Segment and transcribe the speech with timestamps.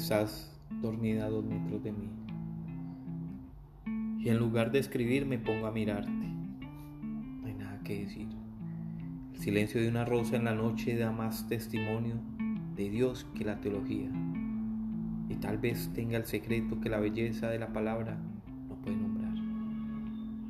[0.00, 0.50] estás
[0.80, 2.08] dormida a dos metros de mí.
[4.18, 6.10] Y en lugar de escribir me pongo a mirarte.
[6.10, 8.26] No hay nada que decir.
[9.34, 12.14] El silencio de una rosa en la noche da más testimonio
[12.76, 14.10] de Dios que la teología.
[15.28, 18.18] Y tal vez tenga el secreto que la belleza de la palabra
[18.68, 19.34] no puede nombrar.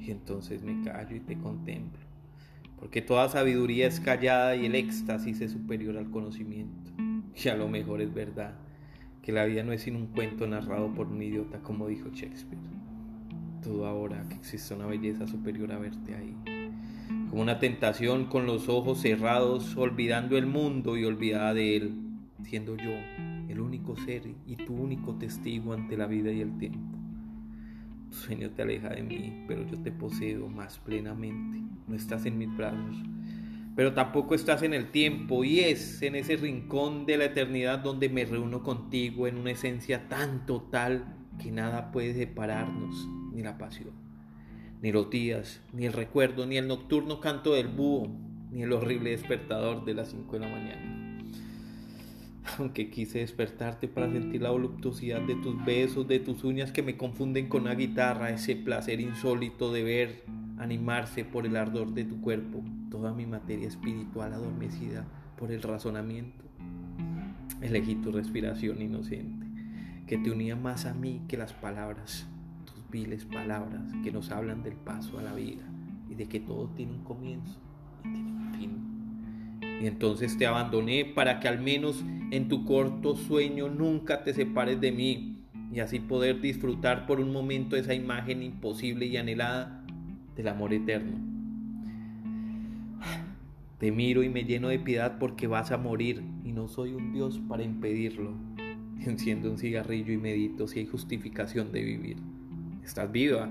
[0.00, 2.00] Y entonces me callo y te contemplo.
[2.78, 6.92] Porque toda sabiduría es callada y el éxtasis es superior al conocimiento.
[7.44, 8.54] Y a lo mejor es verdad
[9.24, 12.60] que la vida no es sino un cuento narrado por un idiota como dijo Shakespeare.
[13.62, 16.36] Todo ahora que existe una belleza superior a verte ahí.
[17.30, 21.94] Como una tentación con los ojos cerrados, olvidando el mundo y olvidada de él,
[22.42, 22.90] siendo yo
[23.48, 26.98] el único ser y tu único testigo ante la vida y el tiempo.
[28.10, 31.62] Tu sueño te aleja de mí, pero yo te poseo más plenamente.
[31.88, 33.02] No estás en mis brazos,
[33.76, 38.08] pero tampoco estás en el tiempo y es en ese rincón de la eternidad donde
[38.08, 43.92] me reúno contigo en una esencia tan total que nada puede separarnos, ni la pasión,
[44.80, 48.08] ni los días, ni el recuerdo, ni el nocturno canto del búho,
[48.52, 51.20] ni el horrible despertador de las 5 de la mañana.
[52.58, 56.96] Aunque quise despertarte para sentir la voluptuosidad de tus besos, de tus uñas que me
[56.96, 60.22] confunden con una guitarra, ese placer insólito de ver
[60.58, 65.04] animarse por el ardor de tu cuerpo, toda mi materia espiritual adormecida
[65.36, 66.44] por el razonamiento.
[67.60, 69.46] Elegí tu respiración inocente,
[70.06, 72.26] que te unía más a mí que las palabras,
[72.64, 75.64] tus viles palabras que nos hablan del paso a la vida
[76.08, 77.58] y de que todo tiene un comienzo
[78.04, 79.80] y tiene un fin.
[79.82, 84.80] Y entonces te abandoné para que al menos en tu corto sueño nunca te separes
[84.80, 89.83] de mí y así poder disfrutar por un momento esa imagen imposible y anhelada
[90.36, 91.18] del amor eterno.
[93.78, 97.12] Te miro y me lleno de piedad porque vas a morir y no soy un
[97.12, 98.32] Dios para impedirlo.
[99.00, 102.16] Enciendo un cigarrillo y medito si hay justificación de vivir.
[102.82, 103.50] Estás viva.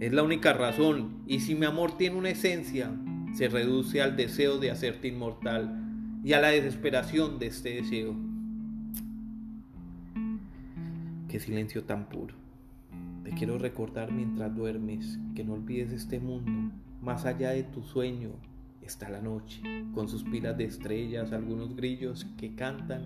[0.00, 1.22] Es la única razón.
[1.26, 2.90] Y si mi amor tiene una esencia,
[3.32, 5.80] se reduce al deseo de hacerte inmortal
[6.22, 8.14] y a la desesperación de este deseo.
[11.28, 12.43] Qué silencio tan puro.
[13.36, 16.72] Quiero recordar mientras duermes que no olvides este mundo.
[17.02, 18.30] Más allá de tu sueño
[18.80, 19.60] está la noche,
[19.92, 23.02] con sus pilas de estrellas, algunos grillos que cantan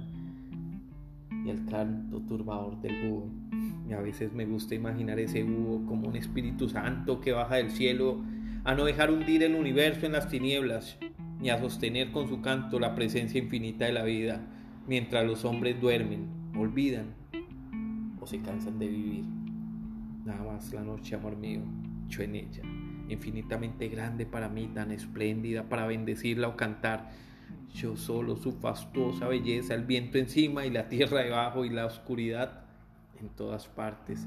[1.46, 3.30] y el canto turbador del búho.
[3.88, 7.70] Y a veces me gusta imaginar ese búho como un Espíritu Santo que baja del
[7.70, 8.20] cielo
[8.64, 10.98] a no dejar hundir el universo en las tinieblas
[11.40, 14.42] ni a sostener con su canto la presencia infinita de la vida,
[14.86, 17.14] mientras los hombres duermen, olvidan
[18.20, 19.47] o se cansan de vivir.
[20.28, 21.62] Nada más la noche, amor mío,
[22.06, 22.62] yo en ella,
[23.08, 27.08] infinitamente grande para mí, tan espléndida para bendecirla o cantar.
[27.72, 32.60] Yo solo su fastuosa belleza, el viento encima y la tierra debajo y la oscuridad
[33.18, 34.26] en todas partes.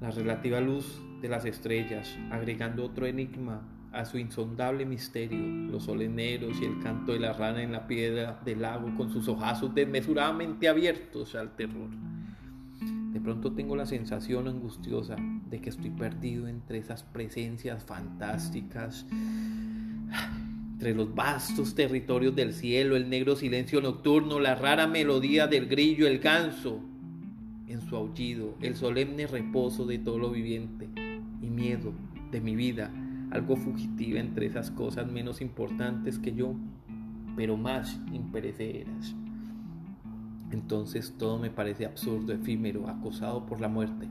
[0.00, 3.60] La relativa luz de las estrellas, agregando otro enigma
[3.92, 5.38] a su insondable misterio,
[5.70, 9.28] los soleneros y el canto de la rana en la piedra del lago con sus
[9.28, 11.90] ojazos desmesuradamente abiertos al terror.
[13.12, 15.16] De pronto tengo la sensación angustiosa
[15.48, 19.04] de que estoy perdido entre esas presencias fantásticas,
[20.72, 26.06] entre los vastos territorios del cielo, el negro silencio nocturno, la rara melodía del grillo,
[26.06, 26.80] el ganso
[27.66, 30.88] en su aullido, el solemne reposo de todo lo viviente
[31.42, 31.92] y miedo
[32.30, 32.92] de mi vida,
[33.32, 36.54] algo fugitiva entre esas cosas menos importantes que yo,
[37.36, 39.14] pero más imperecederas.
[40.52, 44.08] Entonces todo me parece absurdo, efímero, acosado por la muerte.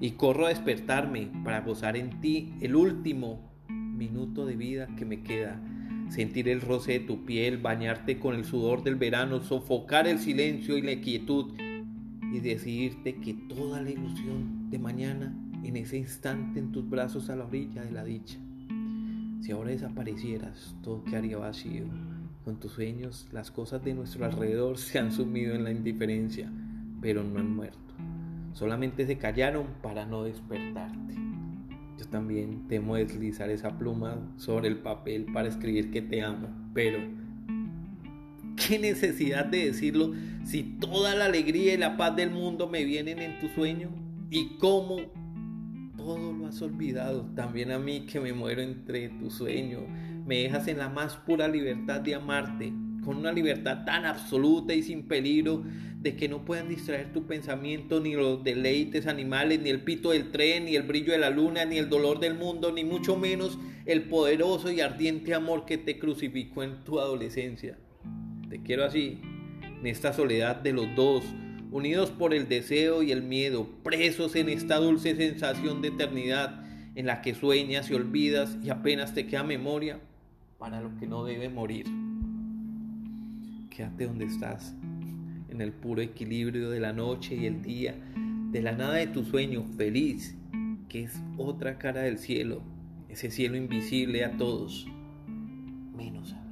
[0.00, 5.22] Y corro a despertarme para gozar en ti el último minuto de vida que me
[5.22, 5.60] queda.
[6.10, 10.76] Sentir el roce de tu piel, bañarte con el sudor del verano, sofocar el silencio
[10.76, 11.54] y la quietud
[12.32, 17.36] y decidirte que toda la ilusión de mañana en ese instante en tus brazos a
[17.36, 18.38] la orilla de la dicha.
[19.40, 21.84] Si ahora desaparecieras, todo quedaría vacío
[22.46, 26.48] con tus sueños, las cosas de nuestro alrededor se han sumido en la indiferencia,
[27.00, 27.80] pero no han muerto.
[28.52, 31.14] Solamente se callaron para no despertarte.
[31.98, 37.00] Yo también temo deslizar esa pluma sobre el papel para escribir que te amo, pero
[38.54, 40.12] ¿qué necesidad de decirlo
[40.44, 43.88] si toda la alegría y la paz del mundo me vienen en tu sueño?
[44.30, 44.98] ¿Y cómo
[45.96, 47.28] todo lo has olvidado?
[47.34, 49.80] También a mí que me muero entre tu sueño
[50.26, 52.72] me dejas en la más pura libertad de amarte,
[53.04, 55.62] con una libertad tan absoluta y sin peligro
[56.00, 60.32] de que no puedan distraer tu pensamiento ni los deleites animales, ni el pito del
[60.32, 63.56] tren, ni el brillo de la luna, ni el dolor del mundo, ni mucho menos
[63.86, 67.78] el poderoso y ardiente amor que te crucificó en tu adolescencia.
[68.50, 69.20] Te quiero así,
[69.62, 71.24] en esta soledad de los dos,
[71.70, 76.64] unidos por el deseo y el miedo, presos en esta dulce sensación de eternidad
[76.96, 80.00] en la que sueñas y olvidas y apenas te queda memoria
[80.58, 81.86] para lo que no debe morir.
[83.70, 84.74] Quédate donde estás,
[85.50, 87.94] en el puro equilibrio de la noche y el día,
[88.50, 90.36] de la nada de tu sueño, feliz,
[90.88, 92.62] que es otra cara del cielo,
[93.08, 94.86] ese cielo invisible a todos,
[95.94, 96.50] menos a mí.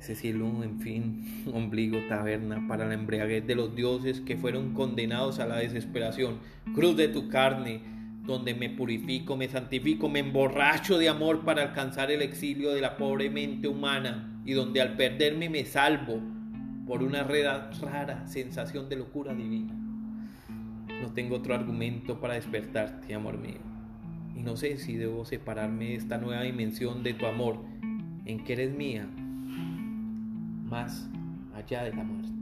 [0.00, 5.38] Ese cielo, en fin, ombligo, taberna para la embriaguez de los dioses que fueron condenados
[5.38, 6.38] a la desesperación,
[6.74, 7.97] cruz de tu carne,
[8.28, 12.98] donde me purifico, me santifico, me emborracho de amor para alcanzar el exilio de la
[12.98, 16.20] pobre mente humana y donde al perderme me salvo
[16.86, 19.72] por una rara sensación de locura divina.
[21.00, 23.60] No tengo otro argumento para despertarte, amor mío.
[24.36, 27.64] Y no sé si debo separarme de esta nueva dimensión de tu amor,
[28.26, 29.08] en que eres mía,
[30.64, 31.08] más
[31.54, 32.37] allá de la muerte.